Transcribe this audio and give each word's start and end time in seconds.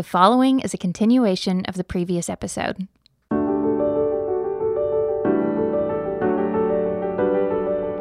The 0.00 0.04
following 0.04 0.60
is 0.60 0.72
a 0.72 0.78
continuation 0.78 1.66
of 1.66 1.74
the 1.74 1.84
previous 1.84 2.30
episode. 2.30 2.88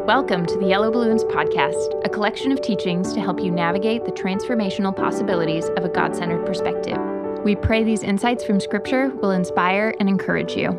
Welcome 0.07 0.46
to 0.46 0.57
the 0.57 0.65
Yellow 0.65 0.91
Balloons 0.91 1.25
Podcast, 1.25 2.01
a 2.05 2.07
collection 2.07 2.54
of 2.54 2.62
teachings 2.62 3.12
to 3.12 3.20
help 3.20 3.41
you 3.41 3.51
navigate 3.51 4.05
the 4.05 4.13
transformational 4.13 4.96
possibilities 4.96 5.67
of 5.75 5.83
a 5.83 5.89
God 5.89 6.15
centered 6.15 6.46
perspective. 6.46 6.97
We 7.43 7.57
pray 7.57 7.83
these 7.83 8.04
insights 8.04 8.46
from 8.46 8.62
Scripture 8.62 9.10
will 9.10 9.31
inspire 9.31 9.94
and 10.00 10.08
encourage 10.08 10.56
you. 10.56 10.70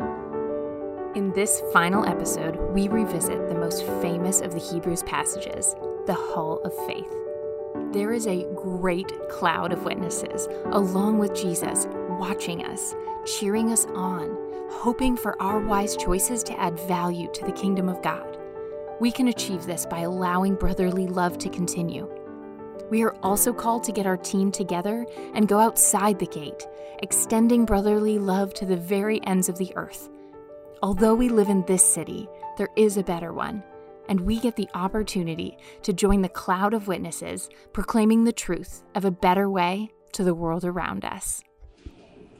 In 1.13 1.31
this 1.33 1.61
final 1.71 2.03
episode, 2.03 2.55
we 2.73 2.87
revisit 2.87 3.47
the 3.47 3.53
most 3.53 3.85
famous 4.01 4.41
of 4.41 4.53
the 4.53 4.59
Hebrews 4.59 5.03
passages, 5.03 5.75
the 6.07 6.15
Hall 6.15 6.61
of 6.63 6.73
Faith. 6.87 7.20
There 7.91 8.13
is 8.13 8.27
a 8.27 8.47
great 8.55 9.11
cloud 9.29 9.71
of 9.73 9.83
witnesses, 9.83 10.47
along 10.65 11.19
with 11.19 11.35
Jesus, 11.35 11.87
watching 12.09 12.63
us, 12.65 12.95
cheering 13.25 13.71
us 13.71 13.85
on, 13.93 14.35
hoping 14.69 15.17
for 15.17 15.41
our 15.41 15.59
wise 15.59 15.97
choices 15.97 16.43
to 16.43 16.59
add 16.59 16.79
value 16.81 17.29
to 17.33 17.45
the 17.45 17.51
kingdom 17.51 17.89
of 17.89 18.01
God. 18.01 18.37
We 18.99 19.11
can 19.11 19.27
achieve 19.27 19.65
this 19.65 19.85
by 19.85 20.01
allowing 20.01 20.55
brotherly 20.55 21.07
love 21.07 21.37
to 21.39 21.49
continue. 21.49 22.09
We 22.89 23.03
are 23.03 23.15
also 23.23 23.53
called 23.53 23.83
to 23.85 23.91
get 23.91 24.05
our 24.05 24.17
team 24.17 24.51
together 24.51 25.05
and 25.33 25.47
go 25.47 25.59
outside 25.59 26.19
the 26.19 26.27
gate, 26.27 26.67
extending 26.99 27.65
brotherly 27.65 28.19
love 28.19 28.53
to 28.55 28.65
the 28.65 28.77
very 28.77 29.25
ends 29.25 29.49
of 29.49 29.57
the 29.57 29.73
earth. 29.75 30.09
Although 30.83 31.15
we 31.15 31.29
live 31.29 31.49
in 31.49 31.63
this 31.65 31.83
city, 31.83 32.27
there 32.57 32.69
is 32.75 32.97
a 32.97 33.03
better 33.03 33.33
one, 33.33 33.63
and 34.11 34.19
we 34.19 34.37
get 34.41 34.57
the 34.57 34.67
opportunity 34.73 35.57
to 35.83 35.93
join 35.93 36.21
the 36.21 36.27
cloud 36.27 36.73
of 36.73 36.89
witnesses 36.89 37.49
proclaiming 37.71 38.25
the 38.25 38.33
truth 38.33 38.83
of 38.93 39.05
a 39.05 39.09
better 39.09 39.49
way 39.49 39.89
to 40.11 40.25
the 40.25 40.35
world 40.35 40.65
around 40.65 41.05
us. 41.05 41.41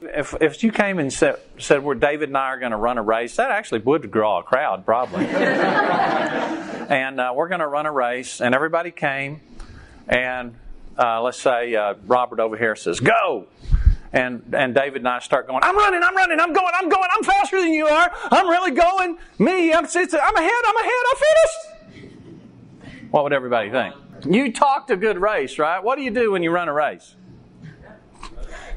If, 0.02 0.34
if 0.42 0.62
you 0.62 0.70
came 0.70 0.98
and 0.98 1.10
said, 1.10 1.36
said 1.56 1.82
well, 1.82 1.98
David 1.98 2.28
and 2.28 2.36
I 2.36 2.48
are 2.48 2.58
going 2.58 2.72
to 2.72 2.76
run 2.76 2.98
a 2.98 3.02
race, 3.02 3.36
that 3.36 3.50
actually 3.50 3.80
would 3.80 4.10
draw 4.10 4.40
a 4.40 4.42
crowd, 4.42 4.84
probably. 4.84 5.24
and 5.26 7.18
uh, 7.18 7.32
we're 7.34 7.48
going 7.48 7.60
to 7.60 7.68
run 7.68 7.86
a 7.86 7.92
race, 7.92 8.42
and 8.42 8.54
everybody 8.54 8.90
came, 8.90 9.40
and 10.06 10.54
uh, 10.98 11.22
let's 11.22 11.40
say 11.40 11.74
uh, 11.74 11.94
Robert 12.04 12.38
over 12.38 12.58
here 12.58 12.76
says, 12.76 13.00
Go! 13.00 13.46
And, 14.12 14.54
and 14.54 14.74
David 14.74 14.96
and 15.00 15.08
I 15.08 15.20
start 15.20 15.46
going, 15.46 15.60
I'm 15.62 15.76
running, 15.76 16.02
I'm 16.02 16.14
running, 16.14 16.38
I'm 16.38 16.52
going, 16.52 16.72
I'm 16.74 16.88
going, 16.88 17.08
I'm 17.14 17.24
faster 17.24 17.60
than 17.60 17.72
you 17.72 17.86
are, 17.86 18.12
I'm 18.30 18.48
really 18.48 18.72
going. 18.72 19.16
Me, 19.38 19.72
I'm, 19.72 19.86
I'm 19.86 19.86
ahead, 19.86 20.16
I'm 20.16 20.76
ahead, 20.76 21.02
I 21.10 21.14
finished. 21.16 21.72
What 23.10 23.24
would 23.24 23.32
everybody 23.32 23.70
think? 23.70 23.94
You 24.28 24.52
talked 24.52 24.90
a 24.90 24.96
good 24.96 25.18
race, 25.18 25.58
right? 25.58 25.82
What 25.82 25.96
do 25.96 26.02
you 26.02 26.10
do 26.10 26.32
when 26.32 26.42
you 26.42 26.50
run 26.50 26.68
a 26.68 26.72
race? 26.72 27.16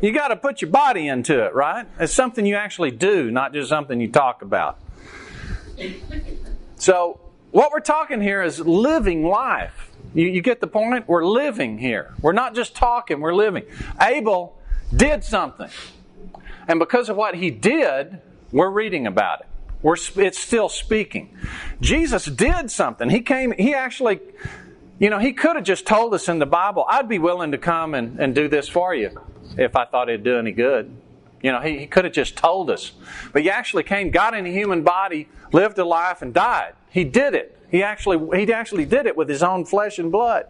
You 0.02 0.12
got 0.12 0.30
to 0.30 0.36
put 0.36 0.62
your 0.62 0.72
body 0.72 1.08
into 1.08 1.44
it, 1.46 1.54
right? 1.54 1.88
It's 2.00 2.14
something 2.14 2.46
you 2.46 2.56
actually 2.56 2.92
do, 2.92 3.32
not 3.32 3.54
just 3.54 3.70
something 3.70 4.00
you 4.00 4.10
talk 4.10 4.42
about. 4.42 4.80
So, 6.78 7.20
what 7.52 7.72
we're 7.72 7.80
talking 7.80 8.22
here 8.22 8.42
is 8.42 8.60
living 8.60 9.26
life. 9.26 9.92
You, 10.14 10.28
you, 10.28 10.42
get 10.42 10.62
the 10.62 10.68
point? 10.68 11.08
We're 11.08 11.26
living 11.26 11.78
here. 11.78 12.14
We're 12.22 12.34
not 12.34 12.56
just 12.56 12.76
talking, 12.76 13.20
we're 13.20 13.34
living. 13.34 13.64
Abel 14.02 14.58
did 14.96 15.24
something. 15.24 15.70
And 16.68 16.80
because 16.80 17.10
of 17.10 17.16
what 17.16 17.36
he 17.36 17.52
did, 17.52 18.22
we're 18.52 18.70
reading 18.70 19.08
about 19.08 19.42
it. 19.42 19.48
We're, 19.82 19.98
it's 20.16 20.40
still 20.40 20.70
speaking. 20.70 21.38
Jesus 21.80 22.26
did 22.26 22.72
something. 22.72 23.10
He 23.10 23.22
came, 23.22 23.52
he 23.52 23.74
actually, 23.74 24.20
you 24.98 25.10
know, 25.10 25.20
he 25.20 25.34
could 25.34 25.56
have 25.56 25.66
just 25.66 25.86
told 25.86 26.14
us 26.14 26.28
in 26.28 26.40
the 26.40 26.46
Bible, 26.46 26.86
I'd 26.90 27.08
be 27.08 27.20
willing 27.20 27.52
to 27.52 27.58
come 27.58 27.94
and, 27.94 28.20
and 28.20 28.34
do 28.34 28.48
this 28.48 28.68
for 28.68 28.96
you 28.96 29.22
if 29.58 29.76
I 29.76 29.86
thought 29.86 30.10
it'd 30.10 30.24
do 30.24 30.40
any 30.40 30.52
good. 30.52 30.96
You 31.44 31.52
know, 31.52 31.60
he, 31.60 31.78
he 31.78 31.88
could 31.88 32.06
have 32.06 32.14
just 32.14 32.36
told 32.36 32.72
us. 32.72 32.94
But 33.32 33.44
he 33.44 33.50
actually 33.52 33.84
came, 33.84 34.10
got 34.10 34.34
in 34.34 34.48
a 34.48 34.52
human 34.52 34.82
body, 34.82 35.30
lived 35.52 35.78
a 35.78 35.86
life, 35.86 36.24
and 36.24 36.34
died. 36.34 36.74
He 36.90 37.04
did 37.04 37.36
it. 37.36 37.62
He 37.70 37.84
actually, 37.84 38.40
he 38.40 38.52
actually 38.52 38.86
did 38.86 39.06
it 39.06 39.16
with 39.16 39.30
his 39.30 39.44
own 39.44 39.66
flesh 39.66 40.00
and 40.00 40.12
blood. 40.12 40.48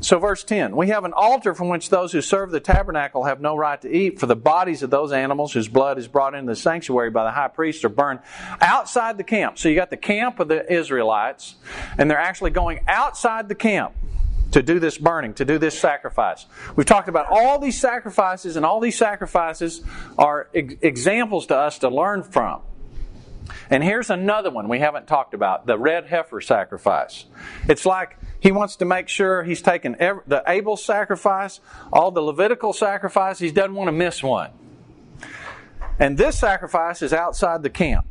So, 0.00 0.18
verse 0.20 0.44
10 0.44 0.76
We 0.76 0.88
have 0.88 1.04
an 1.04 1.12
altar 1.12 1.54
from 1.54 1.68
which 1.68 1.90
those 1.90 2.12
who 2.12 2.20
serve 2.20 2.50
the 2.50 2.60
tabernacle 2.60 3.24
have 3.24 3.40
no 3.40 3.56
right 3.56 3.80
to 3.82 3.92
eat, 3.92 4.20
for 4.20 4.26
the 4.26 4.36
bodies 4.36 4.82
of 4.82 4.90
those 4.90 5.10
animals 5.12 5.52
whose 5.52 5.68
blood 5.68 5.98
is 5.98 6.06
brought 6.06 6.34
into 6.34 6.52
the 6.52 6.56
sanctuary 6.56 7.10
by 7.10 7.24
the 7.24 7.32
high 7.32 7.48
priest 7.48 7.84
are 7.84 7.88
burned 7.88 8.20
outside 8.60 9.18
the 9.18 9.24
camp. 9.24 9.58
So, 9.58 9.68
you 9.68 9.74
got 9.74 9.90
the 9.90 9.96
camp 9.96 10.38
of 10.38 10.48
the 10.48 10.72
Israelites, 10.72 11.56
and 11.98 12.10
they're 12.10 12.18
actually 12.18 12.50
going 12.50 12.80
outside 12.86 13.48
the 13.48 13.56
camp 13.56 13.94
to 14.52 14.62
do 14.62 14.78
this 14.78 14.98
burning, 14.98 15.34
to 15.34 15.44
do 15.44 15.58
this 15.58 15.78
sacrifice. 15.78 16.46
We've 16.76 16.86
talked 16.86 17.08
about 17.08 17.26
all 17.28 17.58
these 17.58 17.78
sacrifices, 17.78 18.56
and 18.56 18.64
all 18.64 18.80
these 18.80 18.96
sacrifices 18.96 19.82
are 20.16 20.48
ex- 20.54 20.74
examples 20.80 21.46
to 21.46 21.56
us 21.56 21.78
to 21.80 21.88
learn 21.88 22.22
from. 22.22 22.62
And 23.70 23.82
here's 23.82 24.10
another 24.10 24.50
one 24.50 24.68
we 24.68 24.78
haven't 24.78 25.06
talked 25.06 25.34
about 25.34 25.66
the 25.66 25.78
red 25.78 26.06
heifer 26.06 26.40
sacrifice. 26.40 27.24
It's 27.68 27.84
like 27.84 28.17
he 28.40 28.52
wants 28.52 28.76
to 28.76 28.84
make 28.84 29.08
sure 29.08 29.42
he's 29.42 29.62
taken 29.62 29.96
every, 29.98 30.22
the 30.26 30.42
Abel 30.46 30.76
sacrifice, 30.76 31.60
all 31.92 32.10
the 32.10 32.20
Levitical 32.20 32.72
sacrifice, 32.72 33.38
he 33.38 33.50
doesn't 33.50 33.74
want 33.74 33.88
to 33.88 33.92
miss 33.92 34.22
one. 34.22 34.50
And 35.98 36.16
this 36.16 36.38
sacrifice 36.38 37.02
is 37.02 37.12
outside 37.12 37.62
the 37.62 37.70
camp. 37.70 38.06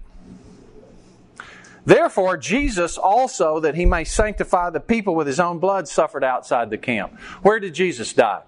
Therefore, 1.86 2.36
Jesus 2.36 2.98
also, 2.98 3.62
that 3.62 3.76
he 3.76 3.86
may 3.86 4.04
sanctify 4.04 4.72
the 4.72 4.82
people 4.82 5.16
with 5.16 5.26
his 5.26 5.40
own 5.40 5.60
blood, 5.60 5.88
suffered 5.88 6.24
outside 6.24 6.70
the 6.70 6.78
camp. 6.78 7.18
Where 7.42 7.62
did 7.62 7.74
Jesus 7.74 8.12
die? 8.12 8.42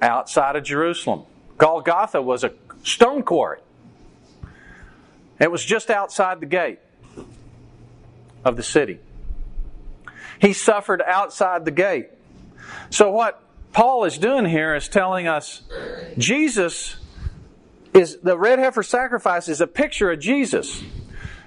Outside 0.00 0.56
of 0.56 0.64
Jerusalem. 0.64 1.22
Golgotha 1.58 2.20
was 2.20 2.42
a 2.42 2.52
stone 2.82 3.22
quarry. 3.22 3.60
It 5.38 5.48
was 5.48 5.64
just 5.64 5.90
outside 5.90 6.40
the 6.40 6.46
gate 6.46 6.80
of 8.44 8.56
the 8.56 8.64
city. 8.64 8.98
He 10.42 10.52
suffered 10.52 11.00
outside 11.00 11.64
the 11.64 11.70
gate. 11.70 12.08
So, 12.90 13.12
what 13.12 13.40
Paul 13.72 14.04
is 14.04 14.18
doing 14.18 14.44
here 14.44 14.74
is 14.74 14.88
telling 14.88 15.28
us 15.28 15.62
Jesus 16.18 16.96
is 17.94 18.18
the 18.18 18.36
red 18.36 18.58
heifer 18.58 18.82
sacrifice 18.82 19.48
is 19.48 19.60
a 19.60 19.68
picture 19.68 20.10
of 20.10 20.18
Jesus. 20.18 20.82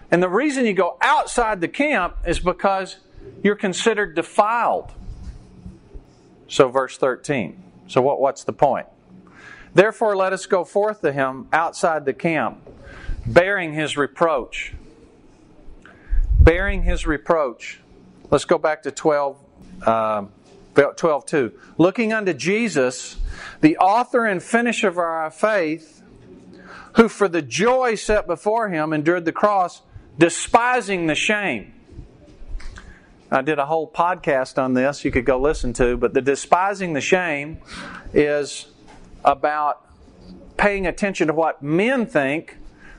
And 0.10 0.24
the 0.24 0.30
reason 0.30 0.66
you 0.66 0.74
go 0.74 0.98
outside 1.02 1.60
the 1.60 1.68
camp 1.68 2.16
is 2.26 2.40
because 2.40 2.96
you're 3.44 3.58
considered 3.58 4.16
defiled. 4.16 4.94
So, 6.48 6.70
verse 6.70 6.98
13. 6.98 7.62
So, 7.88 8.02
what, 8.02 8.22
what's 8.22 8.46
the 8.46 8.54
point? 8.54 8.88
Therefore, 9.74 10.16
let 10.16 10.32
us 10.32 10.46
go 10.46 10.64
forth 10.64 11.02
to 11.02 11.12
him 11.12 11.50
outside 11.52 12.06
the 12.06 12.14
camp, 12.14 12.66
bearing 13.26 13.74
his 13.74 13.98
reproach. 13.98 14.74
Bearing 16.40 16.84
his 16.84 17.06
reproach. 17.06 17.82
Let's 18.32 18.46
go 18.46 18.58
back 18.58 18.84
to 18.84 18.92
12, 18.92 19.38
uh, 19.86 20.26
12 20.74 21.26
2. 21.26 21.54
Looking 21.78 22.14
unto 22.14 22.34
Jesus, 22.34 23.18
the 23.62 23.78
author 23.78 24.26
and 24.26 24.42
finisher 24.42 24.88
of 24.88 24.98
our 24.98 25.30
faith, 25.30 26.02
who 26.94 27.08
for 27.10 27.28
the 27.28 27.42
joy 27.42 27.96
set 27.96 28.26
before 28.26 28.70
him 28.70 28.94
endured 28.94 29.26
the 29.26 29.32
cross, 29.32 29.82
despising 30.18 31.08
the 31.08 31.16
shame. 31.16 31.74
I 33.32 33.42
did 33.42 33.60
a 33.60 33.66
whole 33.66 33.90
podcast 33.90 34.62
on 34.62 34.74
this 34.74 35.04
you 35.04 35.12
could 35.12 35.26
go 35.26 35.40
listen 35.40 35.74
to, 35.74 35.98
but 35.98 36.14
the 36.14 36.22
despising 36.22 36.94
the 36.94 37.02
shame 37.02 37.58
is 38.14 38.68
about 39.24 39.86
paying 40.58 40.88
attention 40.88 41.28
to 41.28 41.34
what 41.34 41.62
men 41.62 42.06
think 42.06 42.58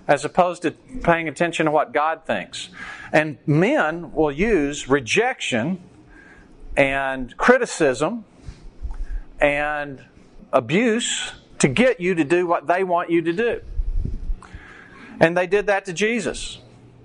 as 0.09 0.25
opposed 0.25 0.62
to 0.62 0.71
paying 1.03 1.28
attention 1.28 1.67
to 1.67 1.72
what 1.72 1.93
God 1.93 2.25
thinks. 2.27 2.69
And 3.12 3.39
men 3.47 4.12
will 4.12 4.33
use 4.33 4.89
rejection 4.89 5.83
and 6.77 7.37
criticism 7.37 8.25
and 9.41 10.05
abuse 10.53 11.33
to 11.59 11.69
get 11.69 12.00
you 12.00 12.15
to 12.15 12.25
do 12.25 12.47
what 12.47 12.67
they 12.67 12.85
want 12.85 13.11
you 13.11 13.23
to 13.23 13.32
do. 13.32 13.61
And 15.19 15.37
they 15.37 15.47
did 15.47 15.67
that 15.67 15.85
to 15.87 15.93
Jesus. 15.93 16.59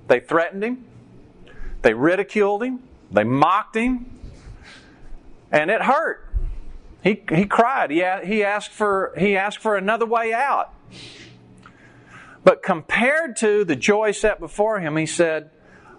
They 0.08 0.20
threatened 0.20 0.64
him, 0.64 0.86
they 1.82 1.94
ridiculed 1.94 2.64
him, 2.64 2.84
they 3.12 3.24
mocked 3.24 3.76
him, 3.76 4.20
and 5.52 5.72
it 5.72 5.82
hurt. 5.82 6.28
He, 7.04 7.24
he 7.30 7.46
cried. 7.46 7.90
He, 7.90 8.04
he, 8.24 8.44
asked 8.44 8.72
for, 8.72 9.14
he 9.18 9.36
asked 9.36 9.58
for 9.58 9.76
another 9.76 10.06
way 10.06 10.34
out. 10.34 10.74
But 12.44 12.64
compared 12.64 13.36
to 13.38 13.64
the 13.64 13.76
joy 13.76 14.12
set 14.12 14.40
before 14.40 14.80
him, 14.80 14.98
he 14.98 15.06
said, 15.06 15.52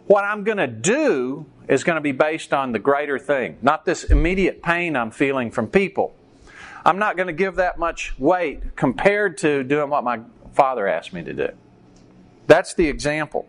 What 0.07 0.25
I'm 0.25 0.45
going 0.45 0.59
to 0.59 0.67
do 0.67 1.47
is 1.69 1.85
going 1.85 1.97
to 1.97 2.03
be 2.03 2.13
based 2.13 2.53
on 2.53 2.73
the 2.73 2.79
greater 2.79 3.19
thing, 3.19 3.59
not 3.63 3.85
this 3.85 4.05
immediate 4.05 4.63
pain 4.63 4.97
I'm 4.97 5.11
feeling 5.11 5.51
from 5.51 5.69
people. 5.69 6.15
I'm 6.85 6.99
not 6.99 7.17
going 7.17 7.29
to 7.29 7.33
give 7.33 7.57
that 7.57 7.79
much 7.79 8.19
weight 8.19 8.75
compared 8.75 9.39
to 9.39 9.63
doing 9.63 9.89
what 9.89 10.03
my 10.03 10.21
father 10.53 10.87
asked 10.89 11.13
me 11.13 11.23
to 11.23 11.33
do. 11.33 11.49
That's 12.49 12.75
the 12.75 12.89
example. 12.89 13.49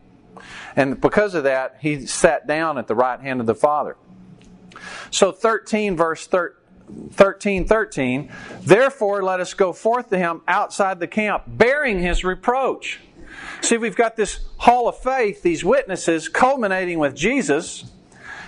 And 0.76 1.00
because 1.02 1.34
of 1.34 1.44
that, 1.44 1.78
he 1.82 2.06
sat 2.06 2.48
down 2.48 2.78
at 2.78 2.88
the 2.88 2.96
right 2.96 3.20
hand 3.20 3.40
of 3.40 3.48
the 3.48 3.56
Father. 3.56 3.98
So 5.12 5.32
13 5.32 5.96
verse 5.96 6.28
13 6.28 6.58
13 7.12 7.68
13. 7.68 8.32
Therefore, 8.62 9.24
let 9.24 9.40
us 9.40 9.54
go 9.54 9.74
forth 9.74 10.10
to 10.10 10.18
him 10.18 10.42
outside 10.48 11.00
the 11.00 11.08
camp, 11.08 11.44
bearing 11.48 12.00
his 12.00 12.24
reproach. 12.24 13.00
See, 13.62 13.78
we've 13.78 13.96
got 13.96 14.16
this 14.16 14.40
hall 14.58 14.88
of 14.88 14.98
faith, 14.98 15.42
these 15.42 15.64
witnesses 15.64 16.28
culminating 16.28 17.00
with 17.00 17.16
Jesus. 17.16 17.86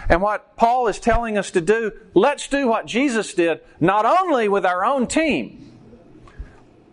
And 0.07 0.21
what 0.21 0.55
Paul 0.55 0.87
is 0.87 0.99
telling 0.99 1.37
us 1.37 1.51
to 1.51 1.61
do, 1.61 1.91
let's 2.13 2.47
do 2.47 2.67
what 2.67 2.85
Jesus 2.85 3.33
did, 3.33 3.61
not 3.79 4.05
only 4.05 4.47
with 4.47 4.65
our 4.65 4.85
own 4.85 5.07
team, 5.07 5.77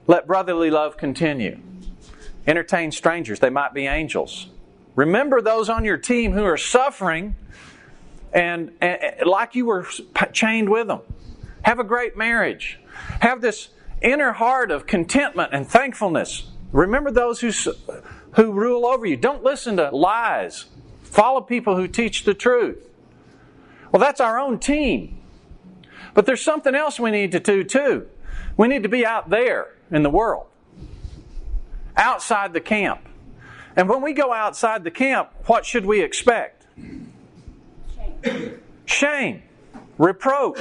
let 0.06 0.26
brotherly 0.26 0.70
love 0.70 0.96
continue. 0.96 1.58
Entertain 2.46 2.90
strangers, 2.90 3.38
they 3.40 3.50
might 3.50 3.74
be 3.74 3.86
angels. 3.86 4.48
Remember 4.96 5.40
those 5.40 5.68
on 5.68 5.84
your 5.84 5.96
team 5.96 6.32
who 6.32 6.44
are 6.44 6.56
suffering 6.56 7.36
and, 8.32 8.72
and, 8.80 9.26
like 9.26 9.54
you 9.54 9.66
were 9.66 9.86
chained 10.32 10.68
with 10.68 10.86
them. 10.86 11.00
Have 11.62 11.78
a 11.78 11.84
great 11.84 12.16
marriage. 12.16 12.78
Have 13.20 13.40
this 13.40 13.68
inner 14.00 14.32
heart 14.32 14.70
of 14.70 14.86
contentment 14.86 15.50
and 15.52 15.66
thankfulness. 15.66 16.48
Remember 16.72 17.10
those 17.10 17.40
who, 17.40 17.52
who 18.32 18.52
rule 18.52 18.86
over 18.86 19.06
you. 19.06 19.16
Don't 19.16 19.42
listen 19.42 19.76
to 19.76 19.90
lies. 19.90 20.66
Follow 21.02 21.40
people 21.40 21.76
who 21.76 21.86
teach 21.86 22.24
the 22.24 22.34
truth. 22.34 22.88
Well, 23.90 24.00
that's 24.00 24.20
our 24.20 24.38
own 24.38 24.58
team. 24.58 25.18
But 26.14 26.26
there's 26.26 26.42
something 26.42 26.74
else 26.74 26.98
we 26.98 27.10
need 27.10 27.32
to 27.32 27.40
do 27.40 27.64
too. 27.64 28.08
We 28.56 28.68
need 28.68 28.82
to 28.82 28.88
be 28.88 29.06
out 29.06 29.30
there 29.30 29.74
in 29.90 30.02
the 30.02 30.10
world, 30.10 30.46
outside 31.96 32.52
the 32.52 32.60
camp. 32.60 33.08
And 33.76 33.88
when 33.88 34.02
we 34.02 34.12
go 34.12 34.32
outside 34.32 34.84
the 34.84 34.90
camp, 34.90 35.30
what 35.46 35.64
should 35.64 35.86
we 35.86 36.02
expect? 36.02 36.66
Shame. 36.76 38.62
Shame. 38.84 39.42
Reproach. 39.96 40.60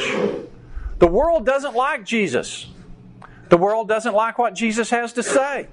The 1.01 1.07
world 1.07 1.47
doesn't 1.47 1.75
like 1.75 2.05
Jesus. 2.05 2.67
The 3.49 3.57
world 3.57 3.87
doesn't 3.87 4.13
like 4.13 4.37
what 4.37 4.53
Jesus 4.53 4.91
has 4.91 5.13
to 5.13 5.23
say. 5.23 5.67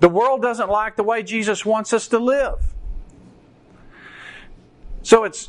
The 0.00 0.08
world 0.10 0.42
doesn't 0.42 0.68
like 0.68 0.96
the 0.96 1.02
way 1.02 1.22
Jesus 1.22 1.64
wants 1.64 1.94
us 1.94 2.08
to 2.08 2.18
live. 2.18 2.74
So 5.02 5.24
it's 5.24 5.48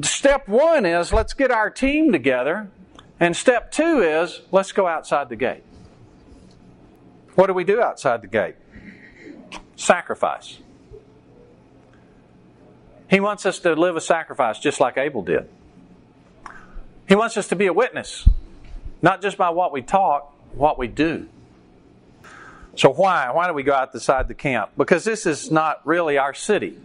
step 0.00 0.48
one 0.48 0.86
is 0.86 1.12
let's 1.12 1.34
get 1.34 1.50
our 1.50 1.68
team 1.68 2.12
together, 2.12 2.70
and 3.20 3.36
step 3.36 3.70
two 3.70 4.00
is 4.00 4.40
let's 4.50 4.72
go 4.72 4.86
outside 4.86 5.28
the 5.28 5.36
gate. 5.36 5.62
What 7.34 7.48
do 7.48 7.52
we 7.52 7.62
do 7.62 7.82
outside 7.82 8.22
the 8.22 8.26
gate? 8.26 8.54
Sacrifice. 9.76 10.60
He 13.10 13.20
wants 13.20 13.44
us 13.44 13.58
to 13.58 13.74
live 13.74 13.96
a 13.96 14.00
sacrifice 14.00 14.58
just 14.58 14.80
like 14.80 14.96
Abel 14.96 15.22
did. 15.22 15.46
He 17.12 17.16
wants 17.16 17.36
us 17.36 17.48
to 17.48 17.56
be 17.56 17.66
a 17.66 17.74
witness, 17.74 18.26
not 19.02 19.20
just 19.20 19.36
by 19.36 19.50
what 19.50 19.70
we 19.70 19.82
talk, 19.82 20.34
what 20.54 20.78
we 20.78 20.88
do. 20.88 21.28
So 22.74 22.90
why? 22.90 23.30
Why 23.32 23.46
do 23.48 23.52
we 23.52 23.62
go 23.62 23.74
outside 23.74 24.28
the 24.28 24.34
camp? 24.34 24.70
Because 24.78 25.04
this 25.04 25.26
is 25.26 25.50
not 25.50 25.86
really 25.86 26.16
our 26.16 26.32
city. 26.32 26.78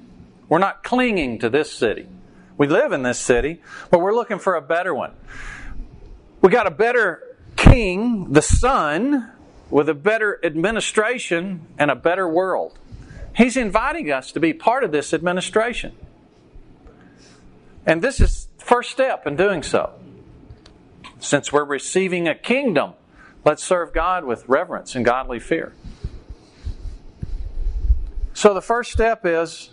We're 0.50 0.57
not 0.57 0.83
clinging 0.83 1.39
to 1.39 1.50
this 1.50 1.71
city. 1.71 2.07
We 2.57 2.68
live 2.68 2.91
in 2.91 3.03
this 3.03 3.18
city, 3.18 3.62
but 3.89 4.01
we're 4.01 4.13
looking 4.13 4.38
for 4.38 4.56
a 4.56 4.62
better 4.62 4.94
one. 4.94 5.13
We 6.41 6.50
got 6.50 6.68
a 6.68 6.71
better 6.71 7.24
king, 7.56 8.33
the 8.33 8.41
Son, 8.41 9.31
with 9.69 9.88
a 9.88 9.94
better 9.94 10.41
administration 10.44 11.62
and 11.79 11.89
a 11.89 11.95
better 11.95 12.27
world. 12.27 12.77
He's 13.33 13.56
inviting 13.56 14.12
us 14.12 14.33
to 14.33 14.41
be 14.41 14.51
part 14.51 14.83
of 14.83 14.91
this 14.91 15.13
administration. 15.13 15.95
And 17.85 18.01
this 18.01 18.19
is 18.19 18.50
the 18.57 18.65
first 18.65 18.91
step 18.91 19.25
in 19.25 19.38
doing 19.38 19.63
so. 19.63 19.94
Since 21.19 21.51
we're 21.51 21.65
receiving 21.65 22.27
a 22.27 22.35
kingdom, 22.35 22.93
let's 23.43 23.63
serve 23.63 23.93
God 23.93 24.25
with 24.25 24.47
reverence 24.47 24.95
and 24.95 25.03
godly 25.03 25.39
fear. 25.39 25.73
So 28.33 28.53
the 28.53 28.61
first 28.61 28.91
step 28.91 29.25
is 29.25 29.71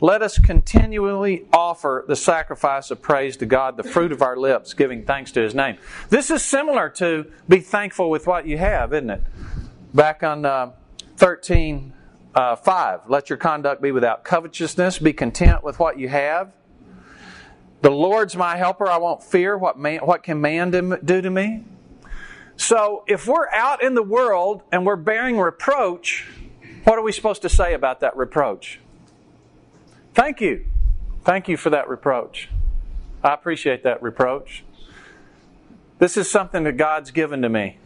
let 0.00 0.22
us 0.22 0.38
continually 0.38 1.46
offer 1.52 2.04
the 2.06 2.14
sacrifice 2.14 2.90
of 2.90 3.02
praise 3.02 3.36
to 3.38 3.46
God, 3.46 3.76
the 3.76 3.82
fruit 3.82 4.12
of 4.12 4.22
our 4.22 4.36
lips, 4.36 4.74
giving 4.74 5.04
thanks 5.04 5.32
to 5.32 5.40
His 5.40 5.54
name. 5.54 5.78
This 6.08 6.30
is 6.30 6.42
similar 6.42 6.88
to 6.90 7.32
be 7.48 7.60
thankful 7.60 8.10
with 8.10 8.26
what 8.26 8.46
you 8.46 8.58
have, 8.58 8.92
isn't 8.92 9.10
it? 9.10 9.22
Back 9.94 10.22
on 10.22 10.44
uh, 10.44 10.72
13, 11.16 11.92
uh, 12.34 12.56
5. 12.56 13.00
Let 13.08 13.28
your 13.28 13.38
conduct 13.38 13.82
be 13.82 13.90
without 13.90 14.22
covetousness, 14.22 14.98
be 14.98 15.12
content 15.12 15.64
with 15.64 15.80
what 15.80 15.98
you 15.98 16.08
have. 16.08 16.52
The 17.80 17.90
Lord's 17.90 18.36
my 18.36 18.56
helper, 18.56 18.88
I 18.88 18.96
won't 18.96 19.22
fear 19.22 19.56
what, 19.56 19.78
man, 19.78 20.00
what 20.00 20.22
can 20.22 20.40
man 20.40 20.70
do 20.70 21.22
to 21.22 21.30
me. 21.30 21.64
So 22.56 23.04
if 23.06 23.26
we're 23.28 23.48
out 23.50 23.82
in 23.82 23.94
the 23.94 24.02
world 24.02 24.62
and 24.72 24.84
we're 24.84 24.96
bearing 24.96 25.38
reproach, 25.38 26.28
what 26.84 26.98
are 26.98 27.02
we 27.02 27.12
supposed 27.12 27.42
to 27.42 27.48
say 27.48 27.74
about 27.74 28.00
that 28.00 28.16
reproach? 28.16 28.80
Thank 30.12 30.40
you. 30.40 30.66
Thank 31.22 31.46
you 31.48 31.56
for 31.56 31.70
that 31.70 31.88
reproach. 31.88 32.48
I 33.22 33.34
appreciate 33.34 33.84
that 33.84 34.02
reproach. 34.02 34.64
This 35.98 36.16
is 36.16 36.30
something 36.30 36.64
that 36.64 36.76
God's 36.76 37.10
given 37.12 37.42
to 37.42 37.48
me. 37.48 37.78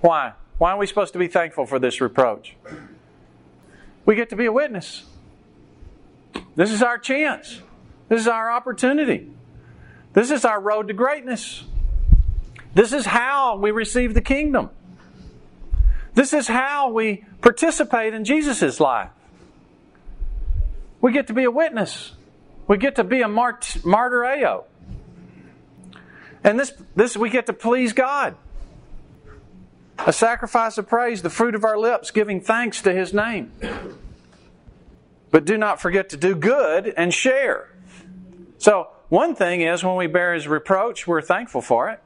Why? 0.00 0.32
Why 0.58 0.72
are 0.72 0.78
we 0.78 0.86
supposed 0.86 1.12
to 1.12 1.18
be 1.18 1.28
thankful 1.28 1.66
for 1.66 1.78
this 1.78 2.00
reproach? 2.00 2.56
We 4.04 4.16
get 4.16 4.30
to 4.30 4.36
be 4.36 4.46
a 4.46 4.52
witness. 4.52 5.04
This 6.56 6.72
is 6.72 6.82
our 6.82 6.98
chance. 6.98 7.60
This 8.08 8.22
is 8.22 8.28
our 8.28 8.50
opportunity. 8.50 9.30
This 10.12 10.30
is 10.30 10.44
our 10.44 10.60
road 10.60 10.88
to 10.88 10.94
greatness. 10.94 11.64
This 12.74 12.92
is 12.92 13.06
how 13.06 13.56
we 13.56 13.70
receive 13.70 14.14
the 14.14 14.20
kingdom. 14.20 14.70
This 16.14 16.32
is 16.32 16.48
how 16.48 16.90
we 16.90 17.24
participate 17.40 18.14
in 18.14 18.24
Jesus' 18.24 18.80
life. 18.80 19.10
We 21.00 21.12
get 21.12 21.28
to 21.28 21.32
be 21.32 21.44
a 21.44 21.50
witness. 21.50 22.12
We 22.66 22.76
get 22.76 22.96
to 22.96 23.04
be 23.04 23.22
a 23.22 23.28
mart- 23.28 23.78
martyreo. 23.82 24.64
And 26.42 26.58
this, 26.58 26.72
this 26.96 27.16
we 27.16 27.30
get 27.30 27.46
to 27.46 27.52
please 27.52 27.92
God. 27.92 28.36
A 29.98 30.12
sacrifice 30.12 30.78
of 30.78 30.88
praise, 30.88 31.22
the 31.22 31.30
fruit 31.30 31.54
of 31.54 31.64
our 31.64 31.78
lips, 31.78 32.10
giving 32.10 32.40
thanks 32.40 32.82
to 32.82 32.92
His 32.92 33.12
name. 33.12 33.52
But 35.30 35.44
do 35.44 35.58
not 35.58 35.80
forget 35.80 36.08
to 36.10 36.16
do 36.16 36.34
good 36.34 36.92
and 36.96 37.12
share. 37.12 37.67
So, 38.58 38.88
one 39.08 39.34
thing 39.34 39.62
is 39.62 39.82
when 39.82 39.96
we 39.96 40.06
bear 40.06 40.34
His 40.34 40.46
reproach, 40.46 41.06
we're 41.06 41.22
thankful 41.22 41.62
for 41.62 41.88
it. 41.88 42.02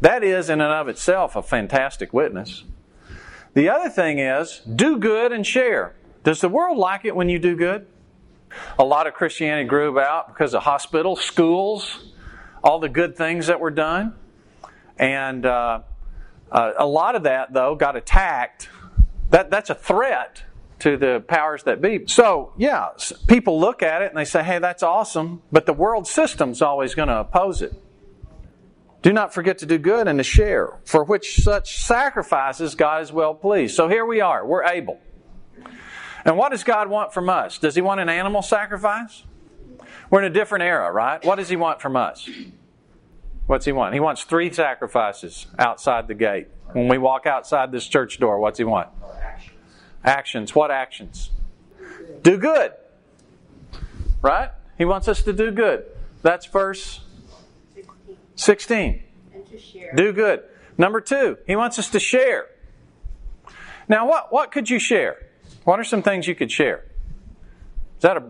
That 0.00 0.22
is, 0.22 0.50
in 0.50 0.60
and 0.60 0.72
of 0.72 0.88
itself, 0.88 1.36
a 1.36 1.42
fantastic 1.42 2.12
witness. 2.12 2.64
The 3.54 3.68
other 3.68 3.88
thing 3.88 4.18
is 4.18 4.60
do 4.60 4.98
good 4.98 5.32
and 5.32 5.46
share. 5.46 5.94
Does 6.24 6.40
the 6.40 6.48
world 6.48 6.76
like 6.76 7.04
it 7.04 7.14
when 7.14 7.28
you 7.28 7.38
do 7.38 7.56
good? 7.56 7.86
A 8.78 8.84
lot 8.84 9.06
of 9.06 9.14
Christianity 9.14 9.66
grew 9.66 9.90
about 9.90 10.28
because 10.28 10.54
of 10.54 10.64
hospitals, 10.64 11.22
schools, 11.22 12.12
all 12.62 12.80
the 12.80 12.88
good 12.88 13.16
things 13.16 13.46
that 13.46 13.60
were 13.60 13.70
done. 13.70 14.14
And 14.98 15.46
uh, 15.46 15.80
uh, 16.50 16.72
a 16.76 16.86
lot 16.86 17.14
of 17.14 17.24
that, 17.24 17.52
though, 17.52 17.74
got 17.74 17.96
attacked. 17.96 18.68
That, 19.30 19.50
that's 19.50 19.70
a 19.70 19.74
threat 19.74 20.42
to 20.84 20.98
the 20.98 21.24
powers 21.26 21.62
that 21.62 21.80
be. 21.80 22.06
So, 22.08 22.52
yeah, 22.58 22.90
people 23.26 23.58
look 23.58 23.82
at 23.82 24.02
it 24.02 24.10
and 24.10 24.18
they 24.18 24.26
say, 24.26 24.42
hey, 24.42 24.58
that's 24.58 24.82
awesome, 24.82 25.40
but 25.50 25.64
the 25.64 25.72
world 25.72 26.06
system's 26.06 26.60
always 26.60 26.94
going 26.94 27.08
to 27.08 27.20
oppose 27.20 27.62
it. 27.62 27.72
Do 29.00 29.10
not 29.10 29.32
forget 29.32 29.56
to 29.58 29.66
do 29.66 29.78
good 29.78 30.06
and 30.06 30.18
to 30.18 30.22
share, 30.22 30.78
for 30.84 31.02
which 31.02 31.36
such 31.36 31.78
sacrifices 31.78 32.74
God 32.74 33.02
is 33.02 33.10
well 33.10 33.32
pleased. 33.32 33.74
So 33.74 33.88
here 33.88 34.04
we 34.04 34.20
are, 34.20 34.46
we're 34.46 34.64
able. 34.64 35.00
And 36.22 36.36
what 36.36 36.50
does 36.50 36.64
God 36.64 36.90
want 36.90 37.14
from 37.14 37.30
us? 37.30 37.56
Does 37.56 37.74
He 37.74 37.80
want 37.80 38.00
an 38.00 38.10
animal 38.10 38.42
sacrifice? 38.42 39.22
We're 40.10 40.18
in 40.18 40.26
a 40.26 40.34
different 40.34 40.64
era, 40.64 40.92
right? 40.92 41.24
What 41.24 41.36
does 41.36 41.48
He 41.48 41.56
want 41.56 41.80
from 41.80 41.96
us? 41.96 42.28
What's 43.46 43.64
He 43.64 43.72
want? 43.72 43.94
He 43.94 44.00
wants 44.00 44.22
three 44.24 44.52
sacrifices 44.52 45.46
outside 45.58 46.08
the 46.08 46.14
gate. 46.14 46.48
When 46.72 46.88
we 46.88 46.98
walk 46.98 47.24
outside 47.24 47.72
this 47.72 47.86
church 47.86 48.20
door, 48.20 48.38
what's 48.38 48.58
He 48.58 48.64
want? 48.64 48.90
Actions. 50.04 50.54
What 50.54 50.70
actions? 50.70 51.30
Do 52.22 52.36
good. 52.36 52.72
Right? 54.22 54.50
He 54.78 54.84
wants 54.84 55.08
us 55.08 55.22
to 55.22 55.32
do 55.32 55.50
good. 55.50 55.84
That's 56.22 56.46
verse 56.46 57.00
16. 58.36 59.02
Do 59.94 60.12
good. 60.12 60.42
Number 60.76 61.00
two, 61.00 61.38
He 61.46 61.56
wants 61.56 61.78
us 61.78 61.88
to 61.90 62.00
share. 62.00 62.46
Now, 63.88 64.08
what, 64.08 64.32
what 64.32 64.50
could 64.50 64.70
you 64.70 64.78
share? 64.78 65.26
What 65.64 65.78
are 65.78 65.84
some 65.84 66.02
things 66.02 66.26
you 66.26 66.34
could 66.34 66.50
share? 66.50 66.84
Is 67.96 68.02
that 68.02 68.16
a 68.16 68.22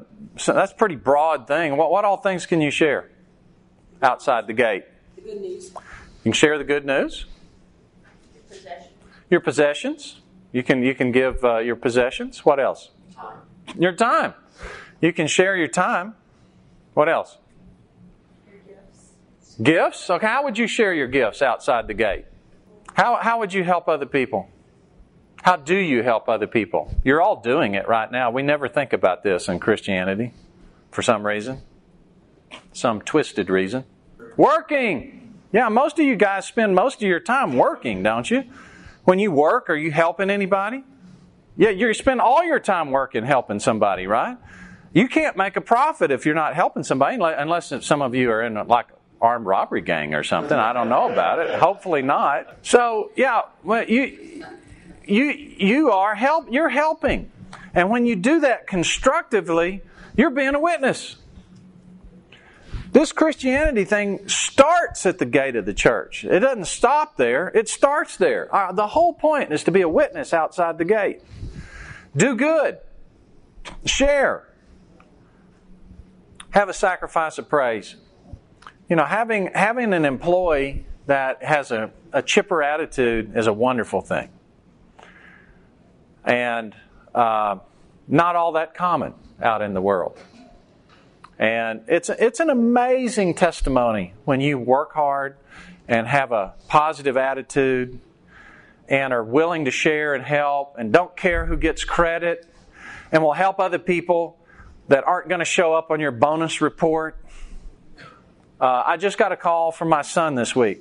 that's 0.46 0.72
a 0.72 0.74
pretty 0.74 0.96
broad 0.96 1.46
thing. 1.46 1.76
What 1.76 1.90
what 1.90 2.04
all 2.04 2.16
things 2.16 2.46
can 2.46 2.60
you 2.60 2.70
share 2.70 3.10
outside 4.02 4.46
the 4.46 4.52
gate? 4.52 4.84
The 5.16 5.22
good 5.22 5.40
news. 5.40 5.70
You 5.72 5.80
can 6.24 6.32
share 6.32 6.58
the 6.58 6.64
good 6.64 6.84
news. 6.84 7.26
Your 8.34 8.42
possessions. 8.48 8.88
Your 9.30 9.40
possessions. 9.40 10.20
You 10.54 10.62
can 10.62 10.84
you 10.84 10.94
can 10.94 11.10
give 11.10 11.44
uh, 11.44 11.58
your 11.58 11.74
possessions. 11.74 12.44
What 12.44 12.60
else? 12.60 12.92
Time. 13.12 13.38
Your 13.76 13.92
time. 13.92 14.34
You 15.00 15.12
can 15.12 15.26
share 15.26 15.56
your 15.56 15.66
time. 15.66 16.14
What 16.94 17.08
else? 17.08 17.38
Your 18.46 18.60
gifts. 18.60 19.56
Gifts? 19.60 20.10
Okay, 20.10 20.26
how 20.26 20.44
would 20.44 20.56
you 20.56 20.68
share 20.68 20.94
your 20.94 21.08
gifts 21.08 21.42
outside 21.42 21.88
the 21.88 21.94
gate? 21.94 22.26
How, 22.94 23.16
how 23.16 23.40
would 23.40 23.52
you 23.52 23.64
help 23.64 23.88
other 23.88 24.06
people? 24.06 24.48
How 25.42 25.56
do 25.56 25.76
you 25.76 26.04
help 26.04 26.28
other 26.28 26.46
people? 26.46 26.94
You're 27.02 27.20
all 27.20 27.40
doing 27.42 27.74
it 27.74 27.88
right 27.88 28.10
now. 28.10 28.30
We 28.30 28.42
never 28.42 28.68
think 28.68 28.92
about 28.92 29.24
this 29.24 29.48
in 29.48 29.58
Christianity 29.58 30.32
for 30.92 31.02
some 31.02 31.26
reason, 31.26 31.62
some 32.72 33.00
twisted 33.00 33.50
reason. 33.50 33.84
Working! 34.36 35.34
Yeah, 35.52 35.68
most 35.68 35.98
of 35.98 36.04
you 36.04 36.14
guys 36.14 36.46
spend 36.46 36.76
most 36.76 37.02
of 37.02 37.08
your 37.08 37.20
time 37.20 37.56
working, 37.56 38.04
don't 38.04 38.30
you? 38.30 38.44
When 39.04 39.18
you 39.18 39.30
work, 39.30 39.68
are 39.68 39.76
you 39.76 39.92
helping 39.92 40.30
anybody? 40.30 40.82
Yeah, 41.56 41.70
you 41.70 41.92
spend 41.94 42.20
all 42.20 42.42
your 42.44 42.58
time 42.58 42.90
working 42.90 43.24
helping 43.24 43.60
somebody, 43.60 44.06
right? 44.06 44.36
You 44.92 45.08
can't 45.08 45.36
make 45.36 45.56
a 45.56 45.60
profit 45.60 46.10
if 46.10 46.24
you're 46.24 46.34
not 46.34 46.54
helping 46.54 46.82
somebody, 46.82 47.18
unless 47.20 47.72
some 47.84 48.02
of 48.02 48.14
you 48.14 48.30
are 48.30 48.42
in 48.42 48.54
like 48.66 48.86
armed 49.20 49.46
robbery 49.46 49.80
gang 49.80 50.14
or 50.14 50.22
something. 50.22 50.56
I 50.56 50.72
don't 50.72 50.88
know 50.88 51.10
about 51.12 51.38
it. 51.38 51.58
Hopefully 51.58 52.02
not. 52.02 52.58
So 52.62 53.10
yeah, 53.16 53.42
well, 53.62 53.84
you 53.84 54.44
you 55.04 55.24
you 55.24 55.90
are 55.90 56.14
help. 56.14 56.46
You're 56.50 56.68
helping, 56.68 57.30
and 57.74 57.90
when 57.90 58.06
you 58.06 58.16
do 58.16 58.40
that 58.40 58.66
constructively, 58.66 59.82
you're 60.16 60.30
being 60.30 60.54
a 60.54 60.60
witness. 60.60 61.16
This 62.94 63.10
Christianity 63.10 63.84
thing 63.84 64.28
starts 64.28 65.04
at 65.04 65.18
the 65.18 65.26
gate 65.26 65.56
of 65.56 65.66
the 65.66 65.74
church. 65.74 66.24
It 66.24 66.38
doesn't 66.38 66.66
stop 66.66 67.16
there. 67.16 67.48
It 67.48 67.68
starts 67.68 68.16
there. 68.16 68.54
Uh, 68.54 68.70
the 68.70 68.86
whole 68.86 69.12
point 69.12 69.52
is 69.52 69.64
to 69.64 69.72
be 69.72 69.80
a 69.80 69.88
witness 69.88 70.32
outside 70.32 70.78
the 70.78 70.84
gate. 70.84 71.20
Do 72.16 72.36
good. 72.36 72.78
Share. 73.84 74.48
Have 76.50 76.68
a 76.68 76.72
sacrifice 76.72 77.36
of 77.38 77.48
praise. 77.48 77.96
You 78.88 78.94
know, 78.94 79.06
having, 79.06 79.50
having 79.52 79.92
an 79.92 80.04
employee 80.04 80.86
that 81.06 81.42
has 81.42 81.72
a, 81.72 81.90
a 82.12 82.22
chipper 82.22 82.62
attitude 82.62 83.36
is 83.36 83.48
a 83.48 83.52
wonderful 83.52 84.02
thing. 84.02 84.28
And 86.24 86.76
uh, 87.12 87.56
not 88.06 88.36
all 88.36 88.52
that 88.52 88.72
common 88.74 89.14
out 89.42 89.62
in 89.62 89.74
the 89.74 89.82
world. 89.82 90.16
And 91.38 91.82
it's, 91.88 92.08
it's 92.08 92.40
an 92.40 92.50
amazing 92.50 93.34
testimony 93.34 94.14
when 94.24 94.40
you 94.40 94.58
work 94.58 94.92
hard 94.92 95.36
and 95.88 96.06
have 96.06 96.32
a 96.32 96.54
positive 96.68 97.16
attitude 97.16 98.00
and 98.88 99.12
are 99.12 99.24
willing 99.24 99.64
to 99.64 99.70
share 99.70 100.14
and 100.14 100.24
help 100.24 100.76
and 100.78 100.92
don't 100.92 101.16
care 101.16 101.46
who 101.46 101.56
gets 101.56 101.84
credit 101.84 102.46
and 103.10 103.22
will 103.22 103.32
help 103.32 103.58
other 103.58 103.78
people 103.78 104.38
that 104.88 105.04
aren't 105.04 105.28
going 105.28 105.38
to 105.38 105.44
show 105.44 105.72
up 105.72 105.90
on 105.90 106.00
your 106.00 106.10
bonus 106.10 106.60
report. 106.60 107.18
Uh, 108.60 108.82
I 108.86 108.96
just 108.96 109.18
got 109.18 109.32
a 109.32 109.36
call 109.36 109.72
from 109.72 109.88
my 109.88 110.02
son 110.02 110.34
this 110.34 110.54
week, 110.54 110.80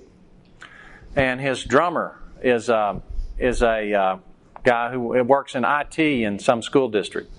and 1.15 1.39
his 1.41 1.63
drummer 1.63 2.19
is 2.41 2.69
uh, 2.69 3.00
is 3.38 3.62
a 3.62 3.93
uh, 3.93 4.17
guy 4.63 4.91
who 4.91 5.00
works 5.24 5.55
in 5.55 5.65
IT 5.65 6.00
in 6.00 6.39
some 6.39 6.62
school 6.62 6.89
district. 6.89 7.31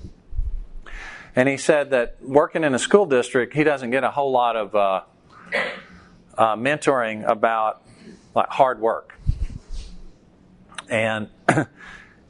And 1.37 1.49
he 1.49 1.57
said 1.57 1.91
that 1.91 2.17
working 2.23 2.62
in 2.62 2.75
a 2.75 2.79
school 2.79 3.07
district, 3.07 3.55
he 3.55 3.64
doesn't 3.64 3.91
get 3.91 4.05
a 4.05 4.11
whole 4.11 4.31
lot 4.31 4.57
of 4.57 4.75
uh, 4.75 5.03
uh, 6.38 6.57
mentoring 6.57 7.29
about 7.29 7.83
like 8.35 8.49
hard 8.49 8.81
work. 8.81 9.19
And 10.88 11.29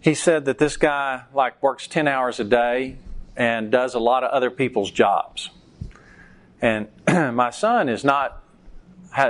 he 0.00 0.14
said 0.14 0.46
that 0.46 0.58
this 0.58 0.76
guy 0.76 1.24
like 1.34 1.62
works 1.62 1.86
10 1.86 2.08
hours 2.08 2.40
a 2.40 2.44
day 2.44 2.96
and 3.36 3.70
does 3.70 3.94
a 3.94 3.98
lot 3.98 4.24
of 4.24 4.30
other 4.30 4.50
people's 4.50 4.90
jobs. 4.90 5.50
And 6.62 6.88
my 7.06 7.50
son 7.50 7.88
is 7.88 8.04
not 8.04 8.40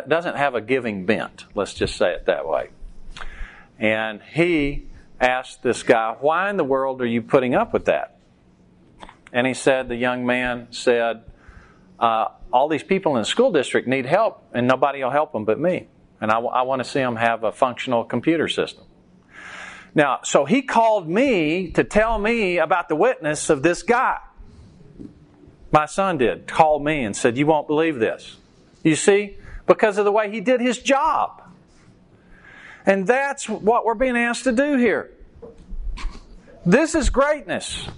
doesn't 0.08 0.36
have 0.36 0.54
a 0.54 0.62
giving 0.62 1.04
bent, 1.04 1.44
let's 1.54 1.74
just 1.74 1.96
say 1.96 2.14
it 2.14 2.24
that 2.24 2.48
way. 2.48 2.70
And 3.78 4.22
he 4.32 4.86
asked 5.20 5.62
this 5.62 5.82
guy, 5.82 6.16
"Why 6.20 6.48
in 6.48 6.56
the 6.56 6.64
world 6.64 7.02
are 7.02 7.06
you 7.06 7.20
putting 7.20 7.54
up 7.54 7.72
with 7.74 7.84
that?" 7.86 8.13
And 9.34 9.48
he 9.48 9.52
said, 9.52 9.88
the 9.88 9.96
young 9.96 10.24
man 10.24 10.68
said, 10.70 11.24
uh, 11.98 12.28
all 12.52 12.68
these 12.68 12.84
people 12.84 13.16
in 13.16 13.22
the 13.22 13.26
school 13.26 13.50
district 13.50 13.88
need 13.88 14.06
help, 14.06 14.44
and 14.54 14.68
nobody 14.68 15.02
will 15.02 15.10
help 15.10 15.32
them 15.32 15.44
but 15.44 15.58
me. 15.58 15.88
And 16.20 16.30
I, 16.30 16.38
want 16.38 16.82
to 16.82 16.88
see 16.88 17.00
them 17.00 17.16
have 17.16 17.42
a 17.42 17.50
functional 17.50 18.04
computer 18.04 18.46
system. 18.46 18.84
Now, 19.92 20.20
so 20.22 20.44
he 20.44 20.62
called 20.62 21.08
me 21.08 21.72
to 21.72 21.82
tell 21.82 22.16
me 22.16 22.58
about 22.58 22.88
the 22.88 22.94
witness 22.94 23.50
of 23.50 23.64
this 23.64 23.82
guy. 23.82 24.18
My 25.72 25.86
son 25.86 26.18
did, 26.18 26.46
called 26.46 26.84
me 26.84 27.04
and 27.04 27.16
said, 27.16 27.36
You 27.36 27.46
won't 27.46 27.66
believe 27.66 27.98
this. 27.98 28.36
You 28.84 28.94
see, 28.94 29.36
because 29.66 29.98
of 29.98 30.04
the 30.04 30.12
way 30.12 30.30
he 30.30 30.40
did 30.40 30.60
his 30.60 30.78
job. 30.78 31.42
And 32.86 33.06
that's 33.06 33.48
what 33.48 33.84
we're 33.84 33.94
being 33.94 34.16
asked 34.16 34.44
to 34.44 34.52
do 34.52 34.76
here. 34.76 35.10
This 36.64 36.94
is 36.94 37.10
greatness. 37.10 37.88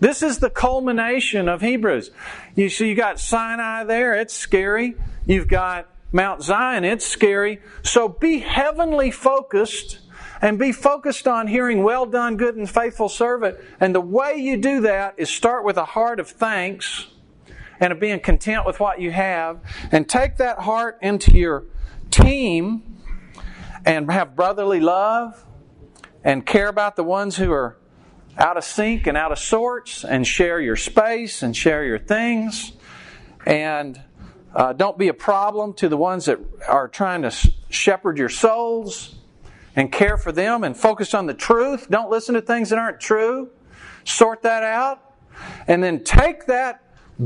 This 0.00 0.22
is 0.22 0.38
the 0.38 0.50
culmination 0.50 1.48
of 1.48 1.60
Hebrews. 1.60 2.10
You 2.54 2.68
see, 2.70 2.88
you 2.88 2.94
got 2.94 3.20
Sinai 3.20 3.84
there, 3.84 4.14
it's 4.14 4.34
scary. 4.34 4.94
You've 5.26 5.48
got 5.48 5.88
Mount 6.10 6.42
Zion, 6.42 6.84
it's 6.84 7.06
scary. 7.06 7.60
So 7.82 8.08
be 8.08 8.40
heavenly 8.40 9.10
focused 9.10 10.00
and 10.42 10.58
be 10.58 10.72
focused 10.72 11.28
on 11.28 11.46
hearing, 11.46 11.82
well 11.82 12.06
done, 12.06 12.38
good 12.38 12.56
and 12.56 12.68
faithful 12.68 13.10
servant. 13.10 13.58
And 13.78 13.94
the 13.94 14.00
way 14.00 14.36
you 14.36 14.56
do 14.56 14.80
that 14.80 15.14
is 15.18 15.28
start 15.28 15.64
with 15.64 15.76
a 15.76 15.84
heart 15.84 16.18
of 16.18 16.28
thanks 16.28 17.08
and 17.78 17.92
of 17.92 18.00
being 18.00 18.20
content 18.20 18.66
with 18.66 18.78
what 18.78 19.00
you 19.00 19.10
have, 19.10 19.58
and 19.90 20.06
take 20.06 20.36
that 20.36 20.58
heart 20.58 20.98
into 21.00 21.32
your 21.32 21.64
team 22.10 22.98
and 23.86 24.10
have 24.10 24.36
brotherly 24.36 24.80
love 24.80 25.46
and 26.22 26.44
care 26.44 26.68
about 26.68 26.96
the 26.96 27.04
ones 27.04 27.36
who 27.36 27.50
are 27.50 27.78
out 28.38 28.56
of 28.56 28.64
sync 28.64 29.06
and 29.06 29.16
out 29.16 29.32
of 29.32 29.38
sorts 29.38 30.04
and 30.04 30.26
share 30.26 30.60
your 30.60 30.76
space 30.76 31.42
and 31.42 31.56
share 31.56 31.84
your 31.84 31.98
things. 31.98 32.72
And 33.46 34.00
uh, 34.54 34.72
don't 34.72 34.98
be 34.98 35.08
a 35.08 35.14
problem 35.14 35.74
to 35.74 35.88
the 35.88 35.96
ones 35.96 36.26
that 36.26 36.38
are 36.68 36.88
trying 36.88 37.22
to 37.22 37.30
shepherd 37.68 38.18
your 38.18 38.28
souls 38.28 39.14
and 39.76 39.92
care 39.92 40.16
for 40.16 40.32
them 40.32 40.64
and 40.64 40.76
focus 40.76 41.14
on 41.14 41.26
the 41.26 41.34
truth. 41.34 41.88
Don't 41.90 42.10
listen 42.10 42.34
to 42.34 42.42
things 42.42 42.70
that 42.70 42.78
aren't 42.78 43.00
true. 43.00 43.50
Sort 44.04 44.42
that 44.42 44.62
out. 44.62 45.14
And 45.68 45.82
then 45.82 46.02
take 46.02 46.46
that 46.46 46.82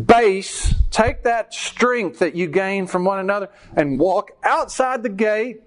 base, 0.07 0.75
take 0.91 1.23
that 1.23 1.55
strength 1.55 2.19
that 2.19 2.35
you 2.35 2.47
gain 2.47 2.87
from 2.87 3.05
one 3.05 3.19
another 3.21 3.49
and 3.75 3.99
walk 3.99 4.33
outside 4.43 5.03
the 5.03 5.09
gate 5.09 5.63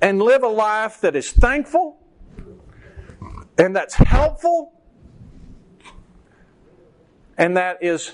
and 0.00 0.20
live 0.20 0.42
a 0.42 0.48
life 0.48 1.00
that 1.00 1.14
is 1.14 1.30
thankful 1.30 1.98
and 3.58 3.74
that's 3.76 3.94
helpful 3.94 4.72
and 7.36 7.56
that 7.56 7.82
is 7.82 8.12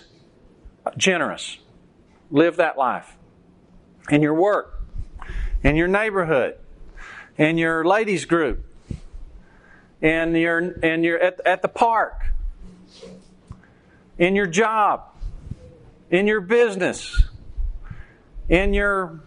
generous. 0.96 1.58
Live 2.30 2.56
that 2.56 2.76
life 2.76 3.16
in 4.10 4.22
your 4.22 4.34
work, 4.34 4.82
in 5.62 5.76
your 5.76 5.88
neighborhood, 5.88 6.56
in 7.36 7.58
your 7.58 7.84
ladies 7.84 8.24
group, 8.24 8.64
in 10.00 10.34
your 10.34 10.58
in 10.58 11.04
your 11.04 11.18
at, 11.18 11.40
at 11.46 11.62
the 11.62 11.68
park, 11.68 12.30
in 14.18 14.34
your 14.36 14.46
job, 14.46 15.04
in 16.10 16.26
your 16.26 16.40
business, 16.40 17.24
in 18.48 18.74
your 18.74 19.20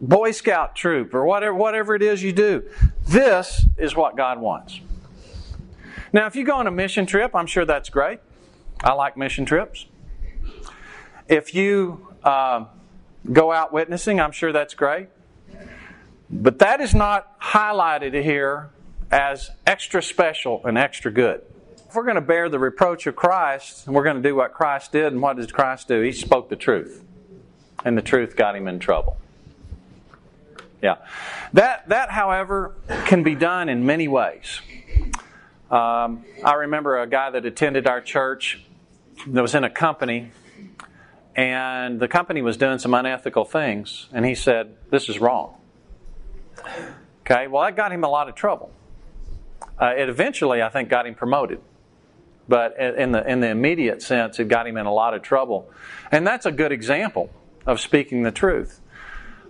Boy 0.00 0.32
Scout 0.32 0.74
troop 0.74 1.14
or 1.14 1.24
whatever 1.24 1.54
whatever 1.54 1.94
it 1.94 2.02
is 2.02 2.22
you 2.22 2.32
do. 2.32 2.68
This 3.06 3.66
is 3.76 3.94
what 3.94 4.16
God 4.16 4.40
wants. 4.40 4.80
Now, 6.12 6.26
if 6.26 6.36
you 6.36 6.44
go 6.44 6.56
on 6.56 6.66
a 6.66 6.70
mission 6.70 7.06
trip, 7.06 7.34
I'm 7.34 7.46
sure 7.46 7.64
that's 7.64 7.88
great. 7.88 8.20
I 8.84 8.92
like 8.92 9.16
mission 9.16 9.46
trips. 9.46 9.86
If 11.28 11.54
you 11.54 12.06
uh, 12.22 12.66
go 13.32 13.52
out 13.52 13.72
witnessing, 13.72 14.20
I'm 14.20 14.32
sure 14.32 14.52
that's 14.52 14.74
great. 14.74 15.08
But 16.28 16.58
that 16.58 16.80
is 16.80 16.94
not 16.94 17.40
highlighted 17.40 18.20
here 18.22 18.70
as 19.10 19.50
extra 19.66 20.02
special 20.02 20.64
and 20.66 20.76
extra 20.76 21.10
good. 21.10 21.42
If 21.88 21.94
we're 21.94 22.04
going 22.04 22.16
to 22.16 22.20
bear 22.22 22.48
the 22.48 22.58
reproach 22.58 23.06
of 23.06 23.16
Christ 23.16 23.86
and 23.86 23.94
we're 23.94 24.04
going 24.04 24.16
to 24.16 24.22
do 24.22 24.34
what 24.34 24.52
Christ 24.52 24.92
did, 24.92 25.12
and 25.12 25.20
what 25.20 25.36
did 25.36 25.52
Christ 25.52 25.88
do? 25.88 26.00
He 26.00 26.12
spoke 26.12 26.48
the 26.48 26.56
truth. 26.56 27.04
And 27.84 27.96
the 27.96 28.02
truth 28.02 28.36
got 28.36 28.56
him 28.56 28.68
in 28.68 28.78
trouble. 28.78 29.16
Yeah. 30.82 30.96
That, 31.52 31.88
that, 31.88 32.10
however, 32.10 32.74
can 33.06 33.22
be 33.22 33.34
done 33.34 33.68
in 33.68 33.86
many 33.86 34.08
ways. 34.08 34.60
Um, 35.72 36.26
I 36.44 36.52
remember 36.52 37.00
a 37.00 37.06
guy 37.06 37.30
that 37.30 37.46
attended 37.46 37.86
our 37.86 38.02
church 38.02 38.62
that 39.26 39.40
was 39.40 39.54
in 39.54 39.64
a 39.64 39.70
company, 39.70 40.30
and 41.34 41.98
the 41.98 42.08
company 42.08 42.42
was 42.42 42.58
doing 42.58 42.78
some 42.78 42.92
unethical 42.92 43.46
things, 43.46 44.06
and 44.12 44.26
he 44.26 44.34
said, 44.34 44.76
This 44.90 45.08
is 45.08 45.18
wrong. 45.18 45.54
Okay, 47.22 47.46
well, 47.46 47.62
that 47.62 47.74
got 47.74 47.90
him 47.90 48.04
a 48.04 48.08
lot 48.08 48.28
of 48.28 48.34
trouble. 48.34 48.70
Uh, 49.80 49.94
it 49.96 50.10
eventually, 50.10 50.60
I 50.60 50.68
think, 50.68 50.90
got 50.90 51.06
him 51.06 51.14
promoted. 51.14 51.62
But 52.46 52.78
in 52.78 53.12
the, 53.12 53.26
in 53.26 53.40
the 53.40 53.48
immediate 53.48 54.02
sense, 54.02 54.38
it 54.38 54.48
got 54.48 54.66
him 54.66 54.76
in 54.76 54.84
a 54.84 54.92
lot 54.92 55.14
of 55.14 55.22
trouble. 55.22 55.70
And 56.10 56.26
that's 56.26 56.44
a 56.44 56.52
good 56.52 56.72
example 56.72 57.30
of 57.64 57.80
speaking 57.80 58.24
the 58.24 58.32
truth. 58.32 58.80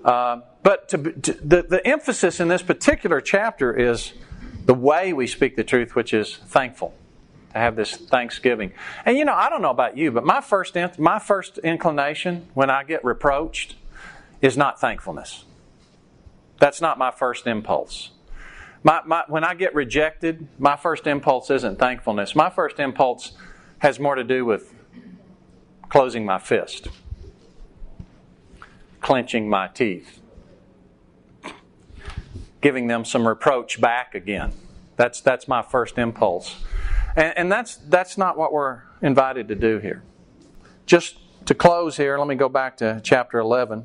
Uh, 0.05 0.43
but 0.63 0.89
to, 0.91 0.99
to, 0.99 1.33
the, 1.33 1.63
the 1.63 1.85
emphasis 1.85 2.39
in 2.39 2.47
this 2.47 2.63
particular 2.63 3.21
chapter 3.21 3.77
is 3.77 4.13
the 4.65 4.75
way 4.75 5.13
we 5.13 5.27
speak 5.27 5.57
the 5.57 5.65
truth, 5.65 5.95
which 5.95 6.13
is 6.13 6.37
thankful. 6.37 6.95
To 7.53 7.59
have 7.59 7.77
this 7.77 7.95
thanksgiving, 7.95 8.73
and 9.05 9.19
you 9.19 9.27
know, 9.27 9.35
I 9.35 9.51
don't 9.51 9.61
know 9.61 9.69
about 9.69 9.99
you, 9.99 10.11
but 10.11 10.25
my 10.25 10.41
first 10.41 10.75
my 10.99 11.19
first 11.19 11.59
inclination 11.59 12.49
when 12.55 12.71
I 12.71 12.83
get 12.83 13.05
reproached 13.05 13.75
is 14.41 14.57
not 14.57 14.81
thankfulness. 14.81 15.45
That's 16.59 16.81
not 16.81 16.97
my 16.97 17.11
first 17.11 17.47
impulse. 17.47 18.11
My, 18.85 19.03
my, 19.05 19.25
when 19.29 19.45
I 19.45 19.55
get 19.55 19.75
rejected, 19.75 20.49
my 20.59 20.77
first 20.77 21.07
impulse 21.07 21.51
isn't 21.51 21.79
thankfulness. 21.79 22.35
My 22.35 22.51
first 22.51 22.81
impulse 22.81 23.33
has 23.81 24.01
more 24.01 24.15
to 24.15 24.25
do 24.25 24.45
with 24.45 24.73
closing 25.89 26.25
my 26.25 26.39
fist, 26.39 26.89
clenching 29.01 29.49
my 29.49 29.69
teeth, 29.69 30.22
giving 32.63 32.87
them 32.87 33.05
some 33.05 33.29
reproach 33.29 33.81
back 33.81 34.15
again. 34.15 34.53
That's, 34.97 35.21
that's 35.21 35.47
my 35.47 35.63
first 35.63 35.99
impulse. 35.99 36.57
And, 37.17 37.37
and 37.37 37.53
that's, 37.53 37.77
that's 37.77 38.17
not 38.17 38.39
what 38.39 38.53
we're 38.53 38.83
invited 39.03 39.49
to 39.49 39.55
do 39.55 39.79
here. 39.79 40.03
Just 40.87 41.19
to 41.47 41.55
close 41.55 41.97
here, 41.97 42.17
let 42.19 42.29
me 42.29 42.37
go 42.37 42.49
back 42.49 42.79
to 42.79 43.01
chapter 43.03 43.39
11. 43.39 43.85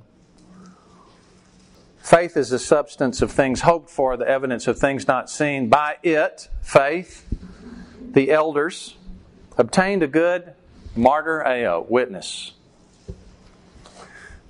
Faith 1.98 2.38
is 2.38 2.50
the 2.50 2.60
substance 2.60 3.22
of 3.22 3.32
things 3.32 3.62
hoped 3.62 3.90
for, 3.90 4.16
the 4.16 4.28
evidence 4.28 4.68
of 4.68 4.80
things 4.80 5.08
not 5.08 5.30
seen. 5.30 5.68
By 5.68 5.98
it, 6.04 6.48
faith, 6.62 7.28
the 8.00 8.32
elders 8.32 8.96
obtained 9.58 10.04
a 10.04 10.08
good 10.08 10.54
martyreo, 10.96 11.90
witness. 11.90 12.54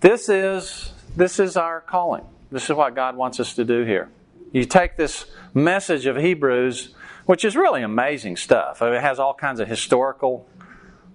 This 0.02 0.30
is, 0.30 0.92
this 1.16 1.40
is 1.40 1.58
our 1.58 1.82
calling. 1.82 2.26
This 2.52 2.66
is 2.66 2.76
what 2.76 2.94
God 2.94 3.16
wants 3.16 3.40
us 3.40 3.56
to 3.56 3.66
do 3.66 3.84
here. 3.84 4.10
You 4.58 4.66
take 4.66 4.96
this 4.96 5.28
message 5.54 6.08
of 6.08 6.18
Hebrews, 6.18 6.96
which 7.28 7.46
is 7.46 7.56
really 7.56 7.84
amazing 7.84 8.38
stuff. 8.38 8.82
It 8.82 9.00
has 9.00 9.20
all 9.20 9.36
kinds 9.36 9.60
of 9.60 9.68
historical 9.68 10.50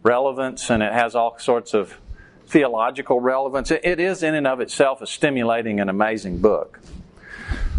relevance 0.04 0.70
and 0.70 0.80
it 0.80 0.92
has 0.92 1.16
all 1.16 1.36
sorts 1.40 1.74
of 1.74 1.98
theological 2.46 3.18
relevance. 3.18 3.72
It 3.72 3.98
is, 3.98 4.22
in 4.22 4.36
and 4.36 4.46
of 4.46 4.60
itself, 4.60 5.02
a 5.02 5.08
stimulating 5.08 5.80
and 5.80 5.90
amazing 5.90 6.38
book. 6.38 6.78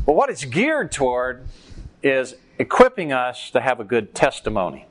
But 0.06 0.16
what 0.16 0.30
it's 0.30 0.44
geared 0.44 0.92
toward 0.92 1.46
is 2.02 2.36
equipping 2.60 3.14
us 3.14 3.50
to 3.52 3.62
have 3.62 3.80
a 3.80 3.86
good 3.86 4.14
testimony. 4.14 4.86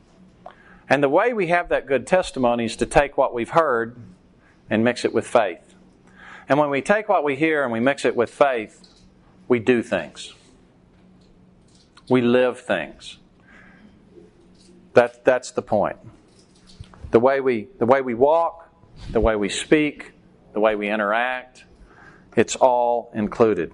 And 0.89 1.03
the 1.03 1.11
way 1.11 1.35
we 1.35 1.49
have 1.49 1.69
that 1.69 1.87
good 1.87 2.07
testimony 2.07 2.65
is 2.65 2.77
to 2.77 2.87
take 2.87 3.19
what 3.19 3.35
we've 3.35 3.51
heard 3.51 3.95
and 4.71 4.83
mix 4.83 5.05
it 5.05 5.13
with 5.13 5.27
faith. 5.27 5.75
And 6.49 6.59
when 6.59 6.71
we 6.71 6.81
take 6.81 7.11
what 7.11 7.25
we 7.25 7.37
hear 7.37 7.63
and 7.63 7.71
we 7.71 7.81
mix 7.81 8.07
it 8.07 8.17
with 8.17 8.31
faith, 8.31 8.89
we 9.49 9.59
do 9.59 9.83
things. 9.83 10.33
We 12.09 12.21
live 12.21 12.61
things. 12.61 13.19
That, 14.95 15.25
that's 15.25 15.53
the 15.53 15.63
point. 15.63 15.97
The 17.11 17.21
way, 17.21 17.41
we, 17.41 17.69
the 17.79 17.87
way 17.87 18.01
we 18.01 18.15
walk, 18.15 18.69
the 19.11 19.21
way 19.21 19.37
we 19.37 19.49
speak, 19.49 20.13
the 20.53 20.61
way 20.61 20.75
we 20.75 20.91
interact. 20.91 21.65
It's 22.37 22.57
all 22.57 23.11
included. 23.15 23.73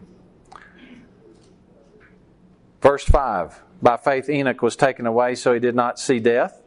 Verse 2.80 3.04
5 3.04 3.60
By 3.82 3.96
faith, 3.96 4.28
Enoch 4.28 4.62
was 4.62 4.76
taken 4.76 5.06
away, 5.06 5.34
so 5.34 5.52
he 5.52 5.60
did 5.60 5.74
not 5.74 5.98
see 5.98 6.20
death. 6.20 6.60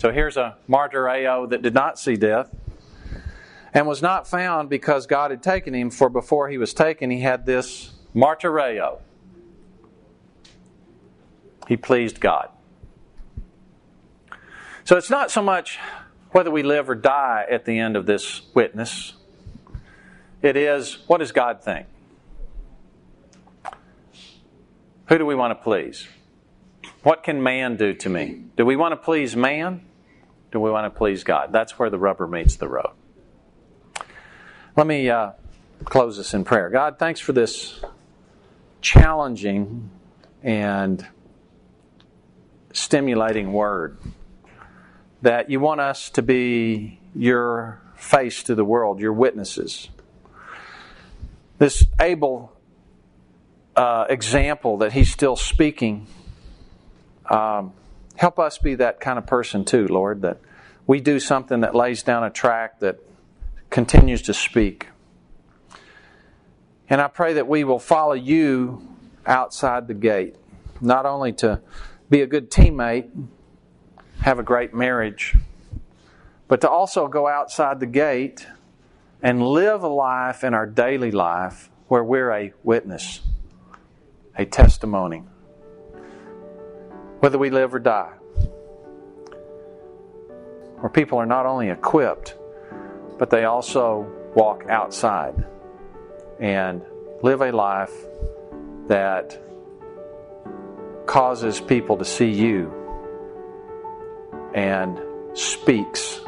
So 0.00 0.10
here's 0.10 0.36
a 0.36 0.56
martyr 0.66 1.04
martyreo 1.04 1.50
that 1.50 1.62
did 1.62 1.74
not 1.74 1.98
see 1.98 2.16
death 2.16 2.54
and 3.72 3.86
was 3.86 4.02
not 4.02 4.26
found 4.26 4.68
because 4.68 5.06
God 5.06 5.30
had 5.30 5.42
taken 5.42 5.74
him, 5.74 5.90
for 5.90 6.08
before 6.08 6.48
he 6.48 6.58
was 6.58 6.74
taken, 6.74 7.10
he 7.10 7.20
had 7.20 7.46
this 7.46 7.92
martyreo. 8.14 9.00
He 11.70 11.76
pleased 11.76 12.18
God. 12.18 12.48
So 14.82 14.96
it's 14.96 15.08
not 15.08 15.30
so 15.30 15.40
much 15.40 15.78
whether 16.32 16.50
we 16.50 16.64
live 16.64 16.90
or 16.90 16.96
die 16.96 17.46
at 17.48 17.64
the 17.64 17.78
end 17.78 17.94
of 17.94 18.06
this 18.06 18.42
witness. 18.54 19.12
It 20.42 20.56
is, 20.56 20.98
what 21.06 21.18
does 21.18 21.30
God 21.30 21.62
think? 21.62 21.86
Who 25.06 25.16
do 25.16 25.24
we 25.24 25.36
want 25.36 25.56
to 25.56 25.62
please? 25.62 26.08
What 27.04 27.22
can 27.22 27.40
man 27.40 27.76
do 27.76 27.94
to 27.94 28.08
me? 28.08 28.42
Do 28.56 28.66
we 28.66 28.74
want 28.74 28.90
to 28.90 28.96
please 28.96 29.36
man? 29.36 29.86
Do 30.50 30.58
we 30.58 30.72
want 30.72 30.92
to 30.92 30.98
please 30.98 31.22
God? 31.22 31.52
That's 31.52 31.78
where 31.78 31.88
the 31.88 32.00
rubber 32.00 32.26
meets 32.26 32.56
the 32.56 32.66
road. 32.66 32.94
Let 34.76 34.88
me 34.88 35.08
uh, 35.08 35.34
close 35.84 36.16
this 36.16 36.34
in 36.34 36.42
prayer. 36.42 36.68
God, 36.68 36.98
thanks 36.98 37.20
for 37.20 37.32
this 37.32 37.80
challenging 38.80 39.88
and 40.42 41.06
stimulating 42.72 43.52
word 43.52 43.98
that 45.22 45.50
you 45.50 45.60
want 45.60 45.80
us 45.80 46.10
to 46.10 46.22
be 46.22 46.98
your 47.14 47.80
face 47.94 48.42
to 48.44 48.54
the 48.54 48.64
world, 48.64 49.00
your 49.00 49.12
witnesses. 49.12 49.88
This 51.58 51.86
Abel 52.00 52.56
uh, 53.76 54.06
example 54.08 54.78
that 54.78 54.92
he's 54.92 55.12
still 55.12 55.36
speaking, 55.36 56.06
um, 57.28 57.72
help 58.16 58.38
us 58.38 58.58
be 58.58 58.76
that 58.76 59.00
kind 59.00 59.18
of 59.18 59.26
person 59.26 59.64
too, 59.64 59.86
Lord, 59.86 60.22
that 60.22 60.38
we 60.86 61.00
do 61.00 61.20
something 61.20 61.60
that 61.60 61.74
lays 61.74 62.02
down 62.02 62.24
a 62.24 62.30
track 62.30 62.80
that 62.80 62.98
continues 63.68 64.22
to 64.22 64.34
speak. 64.34 64.88
And 66.88 67.00
I 67.00 67.08
pray 67.08 67.34
that 67.34 67.46
we 67.46 67.62
will 67.62 67.78
follow 67.78 68.14
you 68.14 68.88
outside 69.26 69.86
the 69.86 69.94
gate, 69.94 70.34
not 70.80 71.06
only 71.06 71.32
to 71.34 71.60
be 72.10 72.22
a 72.22 72.26
good 72.26 72.50
teammate 72.50 73.08
have 74.20 74.38
a 74.38 74.42
great 74.42 74.74
marriage, 74.74 75.34
but 76.46 76.60
to 76.60 76.68
also 76.68 77.08
go 77.08 77.26
outside 77.26 77.80
the 77.80 77.86
gate 77.86 78.46
and 79.22 79.42
live 79.42 79.82
a 79.82 79.88
life 79.88 80.44
in 80.44 80.52
our 80.52 80.66
daily 80.66 81.10
life 81.10 81.70
where 81.88 82.04
we're 82.04 82.30
a 82.30 82.52
witness, 82.62 83.20
a 84.36 84.44
testimony, 84.44 85.22
whether 87.20 87.38
we 87.38 87.50
live 87.50 87.74
or 87.74 87.78
die. 87.78 88.12
Where 90.78 90.90
people 90.90 91.18
are 91.18 91.26
not 91.26 91.46
only 91.46 91.68
equipped, 91.68 92.36
but 93.18 93.28
they 93.28 93.44
also 93.44 94.06
walk 94.34 94.64
outside 94.68 95.44
and 96.38 96.82
live 97.22 97.42
a 97.42 97.52
life 97.52 97.92
that 98.86 99.38
causes 101.10 101.60
people 101.60 101.96
to 101.96 102.04
see 102.04 102.30
you 102.30 102.72
and 104.54 105.00
speaks 105.34 106.20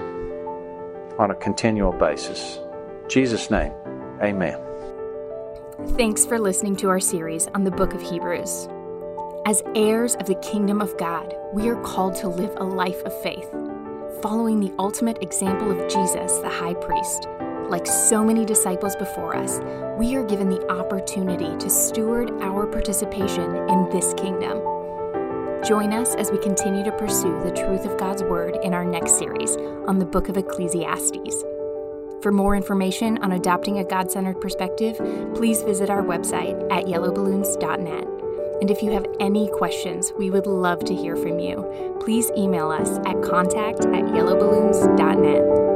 on 1.21 1.31
a 1.31 1.37
continual 1.37 1.93
basis. 1.93 2.59
In 3.05 3.09
Jesus' 3.09 3.49
name, 3.49 3.73
amen. 4.21 4.59
Thanks 5.97 6.27
for 6.27 6.37
listening 6.37 6.75
to 6.77 6.89
our 6.89 6.99
series 6.99 7.47
on 7.55 7.63
the 7.63 7.71
book 7.71 7.95
of 7.95 8.03
Hebrews. 8.03 8.69
As 9.47 9.63
heirs 9.77 10.17
of 10.17 10.27
the 10.27 10.35
kingdom 10.43 10.81
of 10.81 10.99
God, 10.99 11.33
we 11.53 11.69
are 11.69 11.81
called 11.83 12.17
to 12.17 12.29
live 12.29 12.53
a 12.57 12.65
life 12.65 13.01
of 13.05 13.23
faith, 13.23 13.49
following 14.21 14.59
the 14.59 14.75
ultimate 14.81 15.23
example 15.23 15.71
of 15.71 15.89
Jesus, 15.89 16.39
the 16.39 16.49
high 16.49 16.75
priest. 16.75 17.29
Like 17.73 17.87
so 17.87 18.23
many 18.23 18.45
disciples 18.45 18.95
before 18.97 19.35
us, 19.35 19.59
we 19.99 20.15
are 20.15 20.23
given 20.23 20.51
the 20.51 20.71
opportunity 20.71 21.57
to 21.57 21.71
steward 21.71 22.31
our 22.43 22.67
participation 22.67 23.57
in 23.67 23.89
this 23.89 24.13
kingdom. 24.13 24.59
Join 25.65 25.95
us 25.95 26.15
as 26.17 26.31
we 26.31 26.37
continue 26.37 26.85
to 26.85 26.93
pursue 26.93 27.41
the 27.43 27.51
truth 27.51 27.87
of 27.87 27.99
God's 27.99 28.23
Word 28.25 28.59
in 28.63 28.75
our 28.75 28.85
next 28.85 29.17
series 29.17 29.57
on 29.87 29.99
the 29.99 30.05
book 30.05 30.29
of 30.29 30.37
Ecclesiastes. 30.37 31.43
For 32.21 32.31
more 32.31 32.55
information 32.57 33.17
on 33.23 33.33
adopting 33.33 33.79
a 33.79 33.85
God 33.85 34.11
centered 34.11 34.39
perspective, 34.39 34.99
please 35.35 35.63
visit 35.63 35.89
our 35.89 36.03
website 36.03 36.71
at 36.71 36.85
yellowballoons.net. 36.85 38.07
And 38.61 38.71
if 38.71 38.83
you 38.83 38.93
have 38.93 39.07
any 39.19 39.49
questions, 39.49 40.13
we 40.19 40.29
would 40.29 40.47
love 40.47 40.85
to 40.85 40.95
hear 40.95 41.17
from 41.17 41.39
you. 41.39 41.97
Please 42.01 42.31
email 42.37 42.71
us 42.71 42.99
at 43.07 43.23
contact 43.23 43.87
at 43.87 44.05
yellowballoons.net. 44.13 45.72